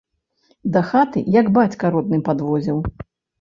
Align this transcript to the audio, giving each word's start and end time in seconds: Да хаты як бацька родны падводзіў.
Да 0.77 0.81
хаты 0.87 1.23
як 1.35 1.51
бацька 1.59 1.93
родны 1.97 2.21
падводзіў. 2.31 2.81